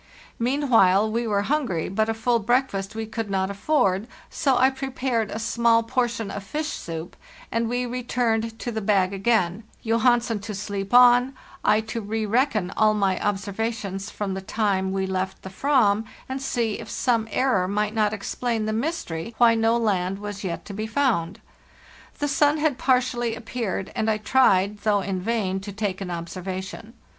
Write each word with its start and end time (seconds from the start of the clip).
Meanwhile 0.39 1.11
we 1.11 1.27
were 1.27 1.43
hungry, 1.43 1.87
but 1.87 2.09
a 2.09 2.15
full 2.15 2.39
breakfast 2.39 2.95
we 2.95 3.05
could 3.05 3.29
not 3.29 3.51
afford, 3.51 4.07
so 4.31 4.57
I 4.57 4.71
prepared 4.71 5.29
a 5.29 5.37
small 5.37 5.83
portion 5.83 6.31
of 6.31 6.43
fish 6.43 6.69
soup, 6.69 7.15
and 7.51 7.69
we 7.69 7.85
re 7.85 8.01
turned 8.01 8.57
to 8.57 8.71
the 8.71 8.81
bag 8.81 9.13
again— 9.13 9.63
Johansen 9.83 10.39
to 10.39 10.55
sleep 10.55 10.91
on, 10.91 11.35
I 11.63 11.81
to 11.81 12.01
rereckon 12.01 12.71
all 12.75 12.95
my 12.95 13.23
observations 13.23 14.09
from 14.09 14.33
the 14.33 14.41
time 14.41 14.91
we 14.91 15.05
left 15.05 15.43
the 15.43 15.51
Fram, 15.51 16.05
and 16.27 16.41
see 16.41 16.79
if 16.79 16.89
some 16.89 17.27
error 17.29 17.67
might 17.67 17.93
not 17.93 18.11
explain 18.11 18.65
the 18.65 18.73
mystery 18.73 19.35
why 19.37 19.53
no 19.53 19.77
land 19.77 20.17
was 20.17 20.43
yet 20.43 20.65
to 20.65 20.73
be 20.73 20.87
found. 20.87 21.39
The 22.17 22.27
sun 22.27 22.57
had 22.57 22.79
partially 22.79 23.35
appeared, 23.35 23.91
and 23.95 24.09
I 24.09 24.17
tried, 24.17 24.79
though 24.79 25.01
in 25.01 25.21
vain, 25.21 25.59
to 25.59 25.71
take 25.71 26.01
an 26.01 26.09
observation. 26.09 26.93